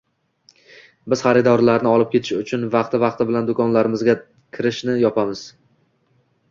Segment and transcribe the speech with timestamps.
[1.13, 4.19] Biz xaridorlarni olib kelish uchun vaqti-vaqti bilan do'konlarimizga
[4.59, 5.49] kirishni yopamiz